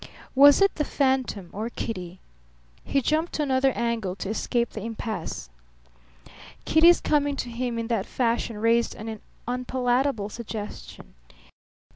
Was 0.33 0.63
it 0.63 0.73
the 0.73 0.83
phantom 0.83 1.51
or 1.53 1.69
Kitty? 1.69 2.19
He 2.83 3.03
jumped 3.03 3.33
to 3.33 3.43
another 3.43 3.71
angle 3.73 4.15
to 4.15 4.29
escape 4.29 4.71
the 4.71 4.81
impasse. 4.81 5.51
Kitty's 6.65 6.99
coming 6.99 7.35
to 7.35 7.51
him 7.51 7.77
in 7.77 7.85
that 7.89 8.07
fashion 8.07 8.57
raised 8.57 8.95
an 8.95 9.21
unpalatable 9.47 10.29
suggestion. 10.29 11.13